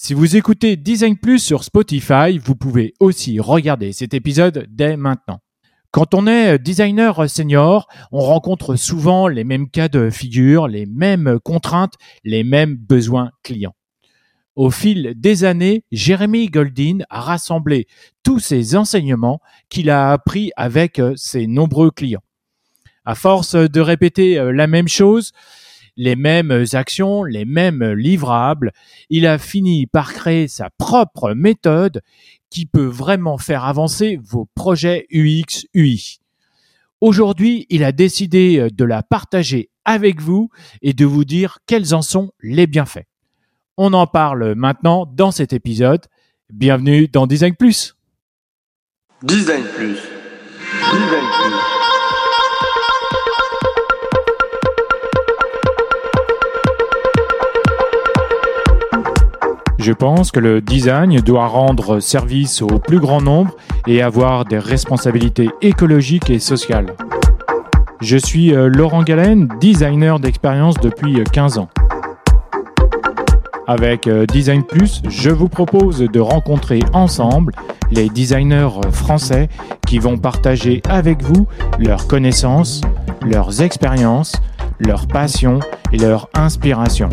Si 0.00 0.14
vous 0.14 0.36
écoutez 0.36 0.76
Design 0.76 1.16
Plus 1.16 1.40
sur 1.40 1.64
Spotify, 1.64 2.38
vous 2.38 2.54
pouvez 2.54 2.94
aussi 3.00 3.40
regarder 3.40 3.90
cet 3.90 4.14
épisode 4.14 4.68
dès 4.70 4.96
maintenant. 4.96 5.40
Quand 5.90 6.14
on 6.14 6.28
est 6.28 6.56
designer 6.60 7.28
senior, 7.28 7.88
on 8.12 8.20
rencontre 8.20 8.76
souvent 8.76 9.26
les 9.26 9.42
mêmes 9.42 9.68
cas 9.68 9.88
de 9.88 10.08
figure, 10.08 10.68
les 10.68 10.86
mêmes 10.86 11.40
contraintes, 11.42 11.94
les 12.22 12.44
mêmes 12.44 12.76
besoins 12.76 13.32
clients. 13.42 13.74
Au 14.54 14.70
fil 14.70 15.14
des 15.16 15.42
années, 15.42 15.82
Jérémy 15.90 16.46
Goldin 16.46 16.98
a 17.10 17.20
rassemblé 17.20 17.88
tous 18.22 18.38
ces 18.38 18.76
enseignements 18.76 19.40
qu'il 19.68 19.90
a 19.90 20.12
appris 20.12 20.52
avec 20.56 21.02
ses 21.16 21.48
nombreux 21.48 21.90
clients. 21.90 22.22
À 23.04 23.16
force 23.16 23.56
de 23.56 23.80
répéter 23.80 24.36
la 24.52 24.68
même 24.68 24.86
chose, 24.86 25.32
les 25.98 26.16
mêmes 26.16 26.64
actions, 26.72 27.24
les 27.24 27.44
mêmes 27.44 27.84
livrables, 27.84 28.72
il 29.10 29.26
a 29.26 29.36
fini 29.36 29.86
par 29.86 30.14
créer 30.14 30.48
sa 30.48 30.70
propre 30.78 31.34
méthode 31.34 32.00
qui 32.50 32.64
peut 32.64 32.86
vraiment 32.86 33.36
faire 33.36 33.64
avancer 33.64 34.18
vos 34.22 34.48
projets 34.54 35.06
UX, 35.10 35.66
UI. 35.74 36.20
Aujourd'hui, 37.00 37.66
il 37.68 37.84
a 37.84 37.92
décidé 37.92 38.58
euh, 38.58 38.70
de 38.70 38.84
la 38.84 39.02
partager 39.02 39.70
avec 39.84 40.20
vous 40.20 40.50
et 40.82 40.94
de 40.94 41.04
vous 41.04 41.24
dire 41.24 41.58
quels 41.66 41.94
en 41.94 42.02
sont 42.02 42.32
les 42.40 42.66
bienfaits. 42.66 43.06
On 43.76 43.92
en 43.92 44.06
parle 44.06 44.54
maintenant 44.54 45.06
dans 45.06 45.30
cet 45.30 45.52
épisode. 45.52 46.06
Bienvenue 46.50 47.08
dans 47.08 47.26
Design 47.26 47.54
Plus. 47.54 47.96
Design 49.22 49.64
Plus. 49.76 49.98
Design 50.92 51.24
Plus. 51.40 51.77
Je 59.88 59.94
pense 59.94 60.32
que 60.32 60.38
le 60.38 60.60
design 60.60 61.18
doit 61.20 61.46
rendre 61.46 61.98
service 61.98 62.60
au 62.60 62.66
plus 62.78 63.00
grand 63.00 63.22
nombre 63.22 63.56
et 63.86 64.02
avoir 64.02 64.44
des 64.44 64.58
responsabilités 64.58 65.48
écologiques 65.62 66.28
et 66.28 66.40
sociales. 66.40 66.94
Je 68.02 68.18
suis 68.18 68.54
euh, 68.54 68.68
Laurent 68.68 69.02
Galen, 69.02 69.48
designer 69.62 70.20
d'expérience 70.20 70.74
depuis 70.74 71.24
15 71.32 71.56
ans. 71.56 71.70
Avec 73.66 74.06
euh, 74.08 74.26
Design 74.26 74.62
Plus, 74.62 75.00
je 75.08 75.30
vous 75.30 75.48
propose 75.48 76.00
de 76.00 76.20
rencontrer 76.20 76.80
ensemble 76.92 77.54
les 77.90 78.10
designers 78.10 78.68
français 78.92 79.48
qui 79.86 79.98
vont 80.00 80.18
partager 80.18 80.82
avec 80.90 81.22
vous 81.22 81.46
leurs 81.78 82.06
connaissances, 82.06 82.82
leurs 83.22 83.62
expériences, 83.62 84.34
leurs 84.80 85.06
passions 85.06 85.60
et 85.94 85.96
leurs 85.96 86.28
inspirations. 86.34 87.08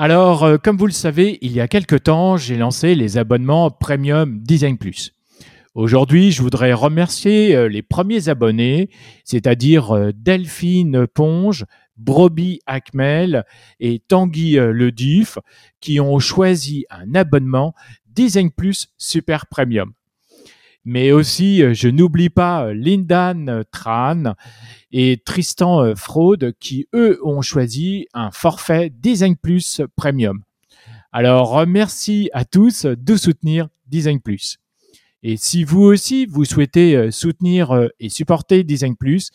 Alors, 0.00 0.44
euh, 0.44 0.58
comme 0.58 0.76
vous 0.76 0.86
le 0.86 0.92
savez, 0.92 1.38
il 1.42 1.50
y 1.50 1.60
a 1.60 1.66
quelque 1.66 1.96
temps, 1.96 2.36
j'ai 2.36 2.56
lancé 2.56 2.94
les 2.94 3.18
abonnements 3.18 3.68
Premium 3.68 4.38
Design 4.38 4.78
Plus. 4.78 5.12
Aujourd'hui, 5.74 6.30
je 6.30 6.40
voudrais 6.40 6.72
remercier 6.72 7.56
euh, 7.56 7.68
les 7.68 7.82
premiers 7.82 8.28
abonnés, 8.28 8.90
c'est-à-dire 9.24 9.90
euh, 9.90 10.12
Delphine 10.14 11.08
Ponge, 11.08 11.64
Broby 11.96 12.60
Akmel 12.66 13.44
et 13.80 13.98
Tanguy 13.98 14.52
Leduf, 14.52 15.38
qui 15.80 15.98
ont 15.98 16.20
choisi 16.20 16.86
un 16.90 17.16
abonnement 17.16 17.74
Design 18.06 18.52
Plus 18.52 18.86
Super 18.98 19.48
Premium. 19.48 19.94
Mais 20.90 21.12
aussi, 21.12 21.74
je 21.74 21.86
n'oublie 21.88 22.30
pas 22.30 22.72
Lindan 22.72 23.62
Tran 23.70 24.32
et 24.90 25.20
Tristan 25.22 25.84
euh, 25.84 25.94
Fraude 25.94 26.54
qui, 26.60 26.88
eux, 26.94 27.20
ont 27.22 27.42
choisi 27.42 28.06
un 28.14 28.30
forfait 28.30 28.88
Design 28.88 29.36
Plus 29.36 29.82
Premium. 29.96 30.42
Alors, 31.12 31.66
merci 31.66 32.30
à 32.32 32.46
tous 32.46 32.86
de 32.86 33.16
soutenir 33.16 33.68
Design 33.86 34.18
Plus. 34.18 34.56
Et 35.22 35.36
si 35.36 35.62
vous 35.62 35.82
aussi, 35.82 36.24
vous 36.24 36.46
souhaitez 36.46 36.96
euh, 36.96 37.10
soutenir 37.10 37.72
euh, 37.72 37.88
et 38.00 38.08
supporter 38.08 38.64
Design 38.64 38.96
Plus, 38.96 39.30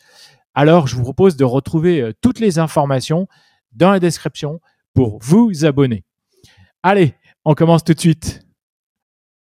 alors 0.54 0.88
je 0.88 0.96
vous 0.96 1.04
propose 1.04 1.36
de 1.36 1.44
retrouver 1.44 2.10
toutes 2.20 2.40
les 2.40 2.58
informations 2.58 3.28
dans 3.70 3.92
la 3.92 4.00
description 4.00 4.60
pour 4.92 5.20
vous 5.22 5.64
abonner. 5.64 6.02
Allez, 6.82 7.14
on 7.44 7.54
commence 7.54 7.84
tout 7.84 7.94
de 7.94 8.00
suite. 8.00 8.43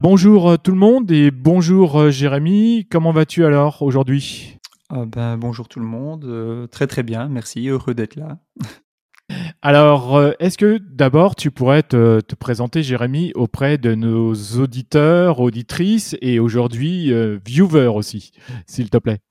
Bonjour 0.03 0.59
tout 0.59 0.71
le 0.71 0.77
monde 0.77 1.09
et 1.11 1.31
bonjour 1.31 2.11
Jérémy, 2.11 2.85
comment 2.91 3.13
vas-tu 3.13 3.45
alors 3.45 3.81
aujourd'hui? 3.81 4.59
Ah 4.89 5.05
ben, 5.05 5.37
bonjour 5.37 5.69
tout 5.69 5.79
le 5.79 5.85
monde, 5.85 6.25
euh, 6.25 6.67
très 6.67 6.87
très 6.87 7.03
bien, 7.03 7.29
merci, 7.29 7.69
heureux 7.69 7.93
d'être 7.93 8.17
là. 8.17 8.37
Alors, 9.61 10.17
euh, 10.17 10.33
est-ce 10.39 10.57
que 10.57 10.77
d'abord 10.77 11.37
tu 11.37 11.51
pourrais 11.51 11.83
te, 11.83 12.19
présenter, 12.35 12.83
Jérémy, 12.83 13.31
auprès 13.35 13.77
de 13.77 13.95
nos 13.95 14.33
auditeurs, 14.33 15.39
auditrices 15.39 16.17
et 16.21 16.37
aujourd'hui 16.37 17.13
euh, 17.13 17.39
viewers 17.45 17.95
aussi, 17.95 18.33
s'il 18.67 18.89
te 18.89 18.97
plaît? 18.97 19.21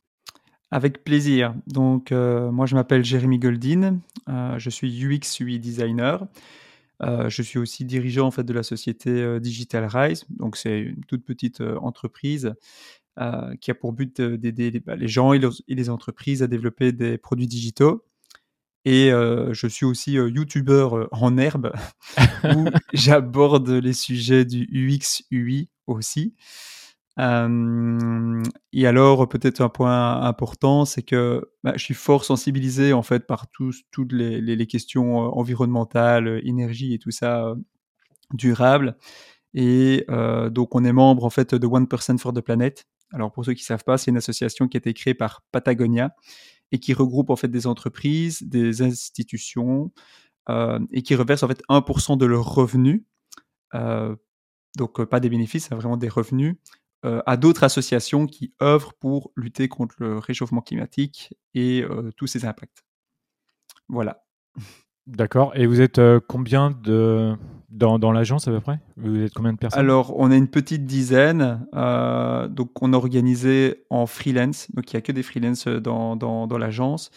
Avec 0.71 1.05
plaisir. 1.05 1.55
Donc, 1.67 2.13
moi 2.13 2.65
je 2.65 2.75
m'appelle 2.75 3.05
Jérémy 3.05 3.39
Goldin, 3.39 3.99
je 4.57 4.71
suis 4.71 5.05
UX 5.05 5.39
UI 5.39 5.59
designer. 5.59 6.27
Je 7.03 7.43
suis 7.43 7.59
aussi 7.59 7.85
dirigeant 7.85 8.29
en 8.29 8.31
fait 8.31 8.45
de 8.45 8.53
la 8.53 8.63
société 8.63 9.41
Digital 9.41 9.85
Rise, 9.87 10.25
donc 10.31 10.57
c'est 10.57 10.79
une 10.81 11.05
toute 11.05 11.25
petite 11.25 11.61
entreprise 11.61 12.55
euh, 13.21 13.55
qui 13.61 13.71
a 13.71 13.75
pour 13.75 13.93
but 13.93 14.23
d'aider 14.23 14.81
bah, 14.81 14.97
les 14.97 15.07
gens 15.07 15.35
et, 15.35 15.41
les 15.69 15.91
entreprises 15.91 16.43
à 16.43 16.47
développer 16.47 16.93
des 16.93 17.19
produits 17.19 17.47
digitaux. 17.47 18.07
Et 18.87 19.13
euh, 19.13 19.53
je 19.53 19.67
suis 19.67 19.85
aussi 19.85 20.17
euh, 20.17 20.31
youtubeur 20.31 21.09
en 21.13 21.37
herbe, 21.37 21.75
où 22.45 22.65
j'aborde 22.95 23.69
les 23.69 23.93
sujets 23.93 24.47
du 24.47 24.67
UX, 24.73 25.25
UI 25.31 25.69
aussi. 25.87 26.35
Et 27.19 28.87
alors, 28.87 29.29
peut-être 29.29 29.61
un 29.61 29.69
point 29.69 30.23
important, 30.23 30.85
c'est 30.85 31.03
que 31.03 31.51
bah, 31.63 31.73
je 31.77 31.85
suis 31.85 31.95
fort 31.95 32.25
sensibilisé 32.25 32.93
en 32.93 33.03
fait 33.03 33.27
par 33.27 33.51
tous, 33.51 33.83
toutes 33.91 34.13
les, 34.13 34.67
questions 34.67 35.17
environnementales, 35.37 36.41
énergie 36.45 36.95
et 36.95 36.99
tout 36.99 37.11
ça 37.11 37.55
durable. 38.33 38.97
Et 39.55 40.07
donc, 40.51 40.75
on 40.75 40.85
est 40.85 40.93
membre 40.93 41.25
en 41.25 41.31
fait 41.31 41.55
de 41.55 41.67
One 41.67 41.87
Percent 41.87 42.19
for 42.19 42.33
the 42.33 42.41
Planet, 42.41 42.87
alors 43.13 43.31
pour 43.31 43.45
ceux 43.45 43.53
qui 43.55 43.63
ne 43.63 43.67
savent 43.67 43.85
pas, 43.85 43.99
c'est 43.99 44.11
une 44.11 44.17
association 44.17 44.69
qui 44.69 44.77
a 44.77 44.79
été 44.79 44.95
créée 44.95 45.15
par 45.15 45.43
Patagonia 45.53 46.15
et 46.73 46.79
qui 46.79 46.95
regroupe 46.95 47.31
en 47.31 47.37
fait 47.37 47.49
des 47.49 47.67
entreprises, 47.67 48.43
des 48.43 48.83
institutions 48.83 49.93
et 50.91 51.03
qui 51.03 51.15
reversent 51.15 51.43
en 51.43 51.49
fait 51.49 51.63
1% 51.69 52.17
de 52.17 52.27
leurs 52.27 52.55
revenus, 52.55 53.03
donc 54.77 55.05
pas 55.05 55.21
des 55.21 55.29
bénéfices, 55.29 55.67
c'est 55.69 55.75
vraiment 55.75 55.99
des 55.99 56.09
revenus, 56.09 56.57
à 57.03 57.37
d'autres 57.37 57.65
associations 57.65 58.27
qui 58.27 58.55
œuvrent 58.63 58.95
pour 58.95 59.33
lutter 59.37 59.69
contre 59.69 59.97
le 59.99 60.19
réchauffement 60.19 60.61
climatique 60.61 61.35
et 61.55 61.85
tous 62.17 62.27
ses 62.27 62.45
impacts. 62.45 62.85
Voilà. 63.89 64.23
D'accord. 65.07 65.53
Et 65.57 65.67
vous 65.67 65.81
êtes 65.81 66.01
combien 66.29 66.71
de 66.71 67.37
dans, 67.73 68.13
l'agence 68.13 68.49
à 68.49 68.51
peu 68.51 68.61
près? 68.61 68.79
Vous 68.97 69.21
êtes 69.21 69.33
combien 69.33 69.53
de 69.53 69.59
personnes? 69.59 69.81
Alors, 69.81 70.19
on 70.19 70.31
a 70.31 70.37
une 70.37 70.49
petite 70.49 70.85
dizaine. 70.85 71.67
Euh, 71.75 72.47
donc, 72.49 72.83
on 72.83 72.93
a 72.93 72.97
organisé 72.97 73.85
en 73.91 74.07
freelance. 74.07 74.71
Donc, 74.73 74.93
il 74.93 74.97
n'y 74.97 74.99
a 74.99 75.01
que 75.01 75.13
des 75.13 75.23
freelances 75.23 75.67
dans, 75.67 76.17
dans, 76.17 76.59
l'agence. 76.59 77.11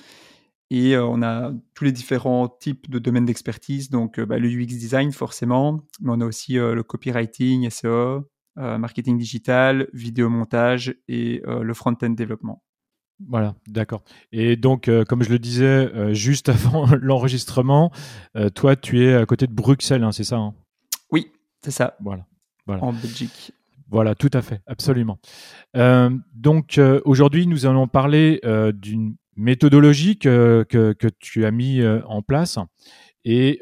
Et 0.72 0.96
euh, 0.96 1.06
on 1.06 1.22
a 1.22 1.52
tous 1.74 1.84
les 1.84 1.92
différents 1.92 2.48
types 2.48 2.90
de 2.90 3.00
domaines 3.00 3.26
d'expertise. 3.26 3.90
Donc, 3.90 4.18
euh, 4.18 4.26
bah, 4.26 4.40
le 4.40 4.48
UX 4.48 4.66
design, 4.66 5.12
forcément. 5.12 5.82
Mais 6.02 6.12
on 6.14 6.22
a 6.22 6.26
aussi 6.26 6.54
le 6.54 6.84
copywriting, 6.84 7.70
SEO, 7.70 8.26
marketing 8.56 9.18
digital, 9.18 9.88
vidéo 9.94 10.30
montage 10.30 10.96
et 11.08 11.42
le 11.46 11.74
front-end 11.74 12.10
développement. 12.12 12.64
Voilà, 13.28 13.56
d'accord. 13.68 14.04
Et 14.32 14.58
donc, 14.58 14.90
comme 15.08 15.24
je 15.24 15.30
le 15.30 15.40
disais 15.40 16.14
juste 16.14 16.50
avant 16.50 16.88
l'enregistrement, 17.02 17.92
toi, 18.54 18.76
tu 18.76 19.04
es 19.06 19.16
à 19.16 19.26
côté 19.26 19.48
de 19.48 19.54
Bruxelles, 19.54 20.04
hein, 20.04 20.12
c'est 20.12 20.24
ça 20.24 20.38
hein? 20.38 20.54
Oui, 21.12 21.32
c'est 21.62 21.72
ça. 21.72 21.96
Voilà, 22.02 22.26
voilà. 22.66 22.84
En 22.84 22.94
Belgique. 22.94 23.54
Voilà, 23.90 24.16
tout 24.16 24.32
à 24.34 24.42
fait, 24.42 24.62
absolument. 24.66 25.20
donc, 26.34 26.80
aujourd'hui, 27.06 27.48
nous 27.48 27.66
allons 27.66 27.88
parler 27.88 28.42
d'une 28.74 29.16
méthodologie 29.36 30.18
que, 30.18 30.66
que, 30.68 31.08
tu 31.20 31.46
as 31.46 31.52
mis 31.52 31.82
en 31.86 32.22
place. 32.22 32.58
Et 33.24 33.60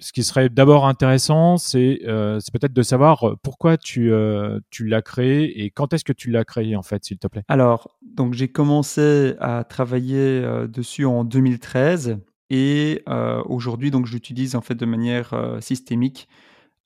ce 0.00 0.12
qui 0.12 0.24
serait 0.24 0.48
d'abord 0.48 0.86
intéressant, 0.86 1.58
c'est 1.58 2.00
euh, 2.06 2.40
peut-être 2.52 2.72
de 2.72 2.82
savoir 2.82 3.28
euh, 3.28 3.36
pourquoi 3.42 3.76
tu, 3.76 4.10
euh, 4.10 4.58
tu 4.70 4.86
l'as 4.86 5.02
créé 5.02 5.62
et 5.62 5.70
quand 5.70 5.92
est-ce 5.92 6.04
que 6.04 6.12
tu 6.12 6.30
l'as 6.30 6.44
créé 6.44 6.74
en 6.74 6.82
fait, 6.82 7.04
s'il 7.04 7.18
te 7.18 7.26
plaît? 7.26 7.44
Alors, 7.48 7.96
donc 8.02 8.34
j'ai 8.34 8.48
commencé 8.48 9.34
à 9.40 9.62
travailler 9.64 10.42
dessus 10.68 11.04
en 11.04 11.24
2013 11.24 12.18
et 12.48 13.04
aujourd'hui 13.44 13.90
donc 13.90 14.06
je 14.06 14.14
l'utilise 14.14 14.56
en 14.56 14.60
fait 14.60 14.74
de 14.74 14.86
manière 14.86 15.58
systémique. 15.60 16.28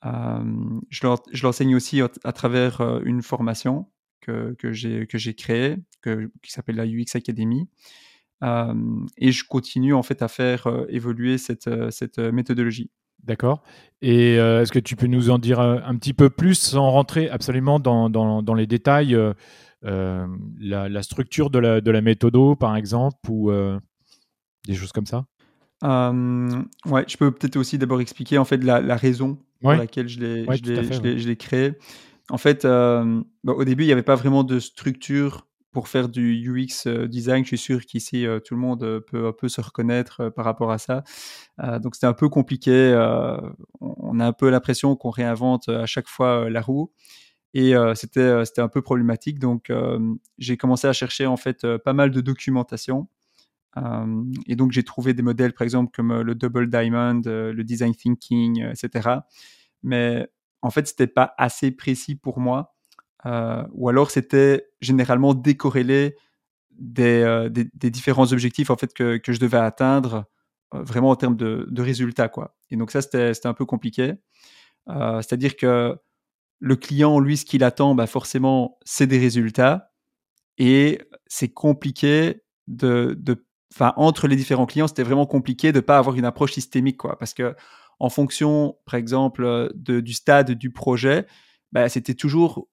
je 0.03 1.43
l'enseigne 1.43 1.77
aussi 1.77 2.03
à, 2.03 2.33
travers 2.33 2.81
une 3.05 3.23
formation 3.23 3.87
que, 4.21 4.57
j'ai 4.73 5.35
créée, 5.35 5.77
qui 6.03 6.53
s'appelle 6.53 6.77
la 6.77 6.87
UX 6.87 7.15
Academy. 7.15 7.69
et 8.43 9.33
je 9.33 9.45
continue 9.45 9.95
en 9.95 10.03
fait 10.03 10.21
à 10.21 10.29
faire 10.29 10.69
évoluer 10.89 11.39
cette 11.39 12.19
méthodologie. 12.19 12.91
D'accord. 13.25 13.63
Et 14.03 14.35
est-ce 14.35 14.71
que 14.71 14.79
tu 14.79 14.97
peux 14.97 15.07
nous 15.07 15.31
en 15.31 15.39
dire 15.39 15.61
un, 15.61 15.97
petit 15.97 16.13
peu 16.13 16.29
plus 16.29 16.55
sans 16.55 16.91
rentrer 16.91 17.31
absolument 17.31 17.81
dans, 17.81 18.11
dans, 18.11 18.43
dans 18.43 18.55
les 18.55 18.67
détails 18.67 19.19
la, 19.83 21.03
structure 21.03 21.49
de 21.49 21.59
la, 21.59 21.81
de 21.81 21.91
la 21.91 22.01
méthodo, 22.03 22.55
par 22.55 22.77
exemple, 22.77 23.17
ou 23.31 23.51
des 24.67 24.75
choses 24.75 24.93
comme 24.93 25.07
ça? 25.07 25.25
Ouais, 25.83 27.05
je 27.09 27.17
peux 27.17 27.31
peut-être 27.31 27.57
aussi 27.57 27.79
d'abord 27.79 28.03
expliquer 28.03 28.37
en 28.37 28.45
fait 28.45 28.63
la, 28.63 28.83
la 28.83 28.97
raison 28.97 29.39
pour 29.63 29.73
laquelle 29.73 30.09
je 30.09 30.21
l'ai 30.21 30.47
je 31.19 31.27
l'ai 31.27 31.37
créé. 31.37 31.73
En 32.29 32.39
fait, 32.39 32.67
au 32.67 33.65
début, 33.65 33.85
il 33.85 33.87
n'y 33.87 33.93
avait 33.93 34.03
pas 34.03 34.17
vraiment 34.17 34.45
de 34.45 34.59
structure 34.59 35.47
pour 35.75 35.89
faire 35.89 36.09
du 36.09 36.49
UX 36.49 36.89
design. 37.09 37.45
Je 37.45 37.49
suis 37.49 37.59
sûr 37.59 37.85
qu'ici, 37.85 38.25
tout 38.47 38.55
le 38.55 38.61
monde 38.61 39.01
peut 39.11 39.27
un 39.27 39.33
peu 39.33 39.49
se 39.49 39.61
reconnaître 39.61 40.31
par 40.31 40.45
rapport 40.45 40.71
à 40.71 40.79
ça. 40.79 41.03
donc, 41.81 41.97
c'était 41.97 42.07
un 42.07 42.15
peu 42.15 42.29
compliqué. 42.29 42.95
on 43.81 44.21
a 44.21 44.27
un 44.27 44.33
peu 44.33 44.49
l'impression 44.49 44.97
qu'on 44.97 45.11
réinvente 45.11 45.69
à 45.69 45.87
chaque 45.87 46.09
fois 46.09 46.49
la 46.49 46.63
roue. 46.63 46.93
Et 47.53 47.75
c'était 47.95 48.45
c'était 48.45 48.63
un 48.63 48.69
peu 48.69 48.81
problématique. 48.83 49.39
Donc, 49.39 49.71
j'ai 50.39 50.57
commencé 50.57 50.87
à 50.87 50.93
chercher 50.93 51.27
en 51.27 51.37
fait 51.37 51.67
pas 51.79 51.93
mal 51.93 52.13
de 52.13 52.21
documentation. 52.21 53.09
et 54.47 54.57
donc, 54.57 54.73
j'ai 54.73 54.85
trouvé 54.85 55.13
des 55.13 55.23
modèles, 55.23 55.53
par 55.53 55.65
exemple, 55.65 55.91
comme 55.95 56.23
le 56.23 56.35
Double 56.37 56.71
Diamond, 56.71 57.21
le 57.25 57.63
Design 57.65 57.95
Thinking, 57.95 58.65
etc. 58.71 59.11
Mais 59.83 60.29
en 60.63 60.71
fait, 60.71 60.87
c'était 60.87 61.09
pas 61.09 61.35
assez 61.37 61.73
précis 61.73 62.15
pour 62.15 62.39
moi. 62.39 62.75
Euh, 63.27 63.65
ou 63.73 63.89
alors 63.89 64.11
c'était 64.11 64.67
généralement 64.85 65.35
décorrélé 65.35 66.17
des, 66.79 67.49
des, 67.51 67.91
différents 67.91 68.33
objectifs 68.33 68.71
en 68.71 68.77
fait 68.77 68.93
que, 68.93 69.17
que 69.17 69.33
je 69.33 69.39
devais 69.39 69.59
atteindre 69.59 70.27
vraiment 70.83 71.11
en 71.11 71.17
termes 71.17 71.37
de, 71.37 71.83
résultats 71.83 72.29
quoi. 72.29 72.57
Et 72.71 72.77
donc 72.77 72.91
ça 72.91 73.03
c'était 73.03 73.47
un 73.47 73.55
peu 73.55 73.65
compliqué. 73.65 74.15
Euh, 74.89 75.23
c'est-à-dire 75.23 75.57
que 75.57 75.97
le 76.59 76.77
client 76.77 77.19
lui 77.19 77.37
ce 77.37 77.45
qu'il 77.45 77.65
attend 77.65 77.95
bah, 77.95 78.07
forcément 78.07 78.79
c'est 78.85 79.07
des 79.07 79.19
résultats 79.19 79.93
et 80.59 81.01
c'est 81.27 81.49
compliqué 81.49 82.43
de, 82.67 83.17
de 83.19 83.47
entre 83.81 84.29
les 84.29 84.37
différents 84.37 84.67
clients 84.67 84.87
c'était 84.87 85.03
vraiment 85.03 85.27
compliqué 85.27 85.73
de 85.73 85.81
pas 85.81 85.99
avoir 85.99 86.17
une 86.17 86.27
approche 86.27 86.53
systémique 86.53 86.99
quoi 86.99 87.19
parce 87.19 87.33
que 87.33 87.57
en 87.99 88.11
fonction 88.11 88.77
par 88.85 88.97
exemple 88.97 89.73
de, 89.75 90.01
du 90.01 90.13
stade 90.13 90.53
du 90.53 90.71
projet 90.71 91.27
bah, 91.73 91.89
c'était 91.89 92.15
toujours 92.15 92.69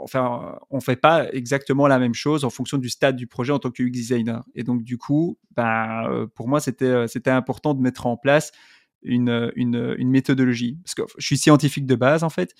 enfin, 0.00 0.58
on 0.70 0.80
fait 0.80 0.96
pas 0.96 1.30
exactement 1.32 1.86
la 1.86 1.98
même 1.98 2.14
chose 2.14 2.44
en 2.44 2.50
fonction 2.50 2.78
du 2.78 2.88
stade 2.88 3.16
du 3.16 3.26
projet 3.26 3.52
en 3.52 3.58
tant 3.58 3.70
que 3.70 3.82
UX 3.82 3.90
designer. 3.90 4.44
Et 4.54 4.62
donc, 4.62 4.82
du 4.82 4.98
coup, 4.98 5.38
ben, 5.56 6.06
euh, 6.08 6.26
pour 6.26 6.48
moi, 6.48 6.60
c'était, 6.60 6.84
euh, 6.84 7.06
c'était 7.06 7.30
important 7.30 7.74
de 7.74 7.80
mettre 7.80 8.06
en 8.06 8.16
place 8.16 8.52
une, 9.02 9.52
méthodologie. 9.98 10.78
Parce 10.84 10.94
que 10.94 11.02
je 11.18 11.26
suis 11.26 11.38
scientifique 11.38 11.86
de 11.86 11.94
base, 11.94 12.22
en 12.24 12.30
fait. 12.30 12.54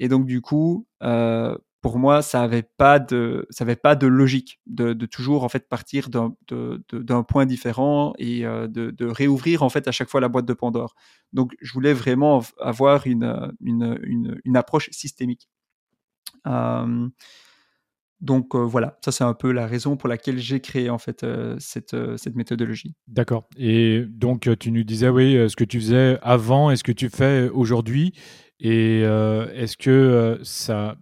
Et 0.00 0.08
donc, 0.08 0.26
du 0.26 0.40
coup, 0.40 0.86
euh, 1.02 1.56
pour 1.80 1.98
moi, 1.98 2.20
ça 2.22 2.40
n'avait 2.40 2.64
pas 2.64 2.98
de, 2.98 3.46
avait 3.60 3.76
pas 3.76 3.94
de 3.94 4.06
logique 4.06 4.60
de, 4.66 4.92
toujours 5.06 5.44
en 5.44 5.48
fait 5.48 5.68
partir 5.68 6.08
d'un, 6.10 7.22
point 7.22 7.46
différent 7.46 8.12
et 8.18 8.42
de, 8.42 9.06
réouvrir 9.06 9.62
en 9.62 9.68
fait 9.68 9.86
à 9.86 9.92
chaque 9.92 10.08
fois 10.08 10.20
la 10.20 10.28
boîte 10.28 10.46
de 10.46 10.54
Pandore. 10.54 10.96
Donc, 11.32 11.54
je 11.60 11.72
voulais 11.72 11.92
vraiment 11.92 12.42
avoir 12.58 13.06
une 13.06 14.56
approche 14.56 14.90
systémique 14.90 15.48
donc 18.20 18.54
voilà, 18.54 18.98
ça 19.04 19.12
c'est 19.12 19.24
un 19.24 19.34
peu 19.34 19.52
la 19.52 19.66
raison 19.66 19.96
pour 19.96 20.08
laquelle 20.08 20.38
j'ai 20.38 20.60
créé 20.60 20.88
en 20.90 20.98
fait 20.98 21.26
cette, 21.58 21.96
cette 22.16 22.34
méthodologie. 22.34 22.94
D'accord. 23.08 23.48
Et 23.56 24.04
donc 24.08 24.48
tu 24.58 24.72
nous 24.72 24.84
disais 24.84 25.08
oui, 25.08 25.34
ce 25.48 25.56
que 25.56 25.64
tu 25.64 25.80
faisais 25.80 26.18
avant 26.22 26.70
et 26.70 26.76
ce 26.76 26.84
que 26.84 26.92
tu 26.92 27.08
fais 27.10 27.48
aujourd'hui. 27.50 28.12
Et 28.58 29.00
est-ce 29.00 29.76
que 29.76 30.40
ça, 30.42 30.96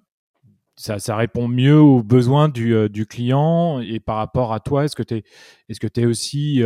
ça, 0.75 0.99
ça, 0.99 1.15
répond 1.15 1.47
mieux 1.47 1.79
aux 1.79 2.03
besoins 2.03 2.49
du, 2.49 2.89
du 2.91 3.07
client 3.07 3.81
et 3.81 4.01
par 4.01 4.17
rapport 4.17 4.53
à 4.53 4.59
toi, 4.59 4.85
est-ce 4.85 4.97
que 4.97 5.05
tu 5.05 5.15
es, 5.15 5.25
est 5.69 5.99
es 5.99 6.07
aussi 6.07 6.63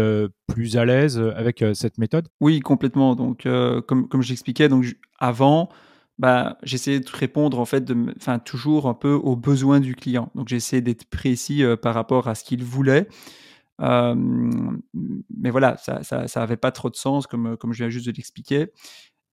plus 0.46 0.78
à 0.78 0.86
l'aise 0.86 1.18
avec 1.18 1.62
cette 1.74 1.98
méthode? 1.98 2.28
Oui, 2.40 2.60
complètement. 2.60 3.14
Donc 3.16 3.42
comme, 3.42 4.08
comme 4.08 4.22
j'expliquais, 4.22 4.70
donc 4.70 4.86
avant, 5.18 5.68
bah, 6.18 6.58
j'essayais 6.64 7.00
de 7.00 7.10
répondre 7.10 7.60
en 7.60 7.64
fait, 7.64 7.84
enfin 8.16 8.38
toujours 8.40 8.88
un 8.88 8.94
peu 8.94 9.12
aux 9.12 9.36
besoins 9.36 9.80
du 9.80 9.94
client. 9.94 10.30
Donc 10.34 10.48
j'essayais 10.48 10.82
d'être 10.82 11.04
précis 11.04 11.62
euh, 11.62 11.76
par 11.76 11.94
rapport 11.94 12.28
à 12.28 12.34
ce 12.34 12.44
qu'il 12.44 12.64
voulait. 12.64 13.08
Euh, 13.80 14.14
mais 15.36 15.50
voilà, 15.50 15.76
ça, 15.76 16.02
ça, 16.02 16.46
pas 16.56 16.72
trop 16.72 16.90
de 16.90 16.96
sens 16.96 17.28
comme 17.28 17.56
comme 17.56 17.72
je 17.72 17.78
viens 17.84 17.90
juste 17.90 18.06
de 18.06 18.12
l'expliquer. 18.12 18.72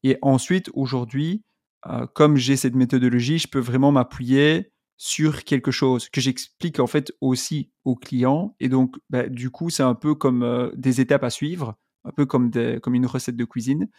Et 0.04 0.18
ensuite, 0.22 0.70
aujourd'hui, 0.74 1.44
euh, 1.88 2.06
comme 2.14 2.38
j'ai 2.38 2.56
cette 2.58 2.76
méthodologie, 2.76 3.40
je 3.40 3.48
peux 3.48 3.60
vraiment 3.60 3.92
m'appuyer 3.92 4.72
sur 4.98 5.44
quelque 5.44 5.72
chose 5.72 6.10
que 6.10 6.22
j'explique 6.22 6.80
en 6.80 6.88
fait 6.88 7.12
aussi 7.22 7.72
au 7.84 7.96
client. 7.96 8.56
Et 8.60 8.70
donc, 8.70 8.96
bah, 9.10 9.28
du 9.28 9.50
coup, 9.50 9.72
c'est 9.72 9.84
un 9.84 9.96
peu 9.96 10.16
comme 10.16 10.72
des 10.76 11.02
étapes 11.02 11.24
à 11.24 11.30
suivre, 11.32 11.76
un 12.06 12.12
peu 12.12 12.26
comme, 12.26 12.50
des, 12.52 12.80
comme 12.82 12.96
une 12.96 13.08
recette 13.08 13.36
de 13.36 13.46
cuisine. 13.46 13.90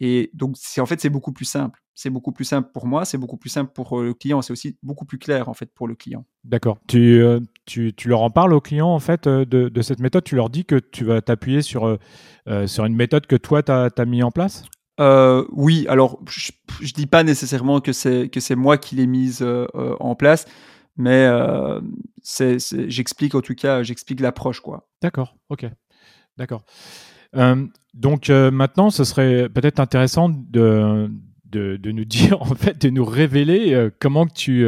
Et 0.00 0.30
donc, 0.32 0.56
en 0.78 0.86
fait, 0.86 1.00
c'est 1.00 1.10
beaucoup 1.10 1.32
plus 1.32 1.44
simple. 1.44 1.80
C'est 2.02 2.08
beaucoup 2.08 2.32
plus 2.32 2.46
simple 2.46 2.70
pour 2.72 2.86
moi, 2.86 3.04
c'est 3.04 3.18
beaucoup 3.18 3.36
plus 3.36 3.50
simple 3.50 3.72
pour 3.74 4.00
euh, 4.00 4.04
le 4.06 4.14
client. 4.14 4.40
C'est 4.40 4.54
aussi 4.54 4.78
beaucoup 4.82 5.04
plus 5.04 5.18
clair 5.18 5.50
en 5.50 5.52
fait 5.52 5.66
pour 5.66 5.86
le 5.86 5.94
client. 5.94 6.24
D'accord. 6.44 6.78
Tu, 6.88 7.20
euh, 7.20 7.40
tu, 7.66 7.92
tu, 7.92 8.08
leur 8.08 8.22
en 8.22 8.30
parles 8.30 8.54
aux 8.54 8.62
clients 8.62 8.88
en 8.88 9.00
fait 9.00 9.26
euh, 9.26 9.44
de, 9.44 9.68
de, 9.68 9.82
cette 9.82 10.00
méthode? 10.00 10.24
Tu 10.24 10.34
leur 10.34 10.48
dis 10.48 10.64
que 10.64 10.76
tu 10.76 11.04
vas 11.04 11.20
t'appuyer 11.20 11.60
sur, 11.60 11.98
sur 12.64 12.86
une 12.86 12.96
méthode 12.96 13.26
que 13.26 13.36
toi 13.36 13.62
tu 13.62 13.70
as, 13.70 14.04
mis 14.06 14.22
en 14.22 14.30
place? 14.30 14.64
oui. 15.52 15.84
Alors, 15.90 16.22
je, 16.26 16.52
ne 16.80 16.86
dis 16.86 17.06
pas 17.06 17.22
nécessairement 17.22 17.82
que 17.82 17.92
c'est 17.92 18.30
que 18.30 18.40
c'est 18.40 18.56
moi 18.56 18.78
qui 18.78 18.96
l'ai 18.96 19.06
mise 19.06 19.44
en 19.74 20.14
place, 20.14 20.46
mais 20.96 21.28
j'explique 22.24 23.34
en 23.34 23.42
tout 23.42 23.54
cas, 23.54 23.82
j'explique 23.82 24.20
l'approche 24.20 24.60
quoi. 24.60 24.88
D'accord. 25.02 25.36
Ok. 25.50 25.66
D'accord. 26.38 26.64
Donc 27.92 28.30
maintenant, 28.30 28.88
ce 28.88 29.04
serait 29.04 29.50
peut-être 29.50 29.80
intéressant 29.80 30.30
de, 30.30 31.10
de, 31.50 31.78
nous 31.90 32.04
dire, 32.04 32.40
en 32.42 32.54
fait, 32.54 32.80
de 32.80 32.90
nous 32.90 33.04
révéler 33.04 33.74
euh, 33.74 33.90
comment 33.98 34.26
que 34.26 34.34
tu, 34.34 34.66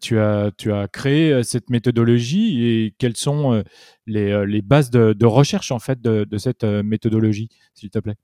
tu, 0.00 0.18
as, 0.18 0.50
tu 0.56 0.72
as 0.72 0.88
créé 0.88 1.42
cette 1.42 1.70
méthodologie 1.70 2.66
et 2.66 2.94
quelles 2.98 3.16
sont 3.16 3.62
les, 4.06 4.46
les 4.46 4.62
bases 4.62 4.90
de, 4.90 5.26
recherche 5.26 5.70
en 5.70 5.78
fait 5.78 6.00
de, 6.00 6.24
de 6.24 6.38
cette 6.38 6.64
méthodologie, 6.64 7.48
s'il 7.74 7.90
te 7.90 7.98
plaît. 7.98 8.16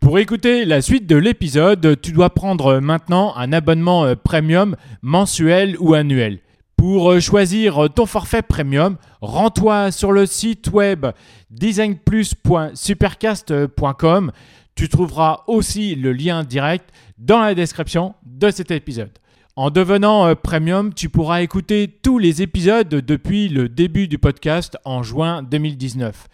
Pour 0.00 0.18
écouter 0.18 0.64
la 0.64 0.80
suite 0.80 1.06
de 1.06 1.16
l'épisode, 1.16 2.00
tu 2.00 2.12
dois 2.12 2.30
prendre 2.30 2.80
maintenant 2.80 3.34
un 3.36 3.52
abonnement 3.52 4.14
premium 4.16 4.76
mensuel 5.02 5.76
ou 5.78 5.94
annuel. 5.94 6.40
Pour 6.80 7.12
euh, 7.12 7.20
choisir 7.20 7.84
euh, 7.84 7.88
ton 7.90 8.06
forfait 8.06 8.40
premium, 8.40 8.96
rends-toi 9.20 9.92
sur 9.92 10.12
le 10.12 10.24
site 10.24 10.70
web 10.72 11.04
designplus.supercast.com. 11.50 14.32
Tu 14.80 14.88
trouveras 14.88 15.42
aussi 15.46 15.94
le 15.94 16.14
lien 16.14 16.42
direct 16.42 16.88
dans 17.18 17.40
la 17.40 17.54
description 17.54 18.14
de 18.24 18.50
cet 18.50 18.70
épisode. 18.70 19.10
En 19.54 19.68
devenant 19.68 20.26
euh, 20.26 20.34
premium, 20.34 20.94
tu 20.94 21.10
pourras 21.10 21.42
écouter 21.42 21.98
tous 22.02 22.16
les 22.16 22.40
épisodes 22.40 22.88
depuis 22.88 23.50
le 23.50 23.68
début 23.68 24.08
du 24.08 24.16
podcast 24.16 24.78
en 24.86 25.02
juin 25.02 25.42
2019. 25.42 26.28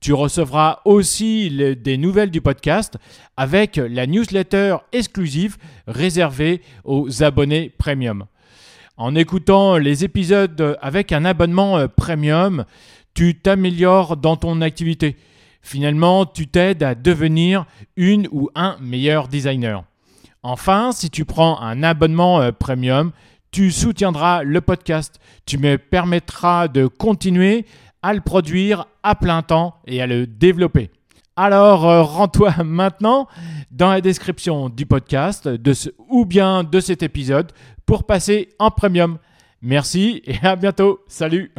Tu 0.00 0.12
recevras 0.12 0.80
aussi 0.84 1.76
des 1.76 1.96
nouvelles 1.96 2.32
du 2.32 2.40
podcast 2.40 2.98
avec 3.36 3.76
la 3.76 4.08
newsletter 4.08 4.78
exclusive 4.92 5.56
réservée 5.86 6.60
aux 6.82 7.22
abonnés 7.22 7.72
premium. 7.78 8.24
En 8.96 9.14
écoutant 9.14 9.76
les 9.76 10.02
épisodes 10.02 10.76
avec 10.82 11.12
un 11.12 11.24
abonnement 11.24 11.78
euh, 11.78 11.86
premium, 11.86 12.64
tu 13.14 13.38
t'améliores 13.38 14.16
dans 14.16 14.34
ton 14.34 14.60
activité. 14.60 15.14
Finalement, 15.62 16.26
tu 16.26 16.48
t'aides 16.48 16.82
à 16.82 16.94
devenir 16.94 17.64
une 17.96 18.28
ou 18.32 18.50
un 18.54 18.76
meilleur 18.80 19.28
designer. 19.28 19.84
Enfin, 20.42 20.90
si 20.92 21.08
tu 21.08 21.24
prends 21.24 21.60
un 21.60 21.82
abonnement 21.84 22.40
euh, 22.40 22.50
premium, 22.50 23.12
tu 23.52 23.70
soutiendras 23.70 24.42
le 24.42 24.60
podcast. 24.60 25.20
Tu 25.46 25.56
me 25.58 25.78
permettras 25.78 26.66
de 26.66 26.86
continuer 26.86 27.64
à 28.02 28.12
le 28.12 28.20
produire 28.20 28.86
à 29.04 29.14
plein 29.14 29.42
temps 29.42 29.76
et 29.86 30.02
à 30.02 30.06
le 30.06 30.26
développer. 30.26 30.90
Alors, 31.36 31.88
euh, 31.88 32.02
rends-toi 32.02 32.54
maintenant 32.64 33.28
dans 33.70 33.90
la 33.90 34.00
description 34.00 34.68
du 34.68 34.84
podcast 34.84 35.48
de 35.48 35.72
ou 36.08 36.26
bien 36.26 36.64
de 36.64 36.80
cet 36.80 37.02
épisode 37.02 37.52
pour 37.86 38.04
passer 38.04 38.48
en 38.58 38.70
premium. 38.70 39.18
Merci 39.62 40.22
et 40.26 40.44
à 40.44 40.56
bientôt. 40.56 41.00
Salut 41.06 41.52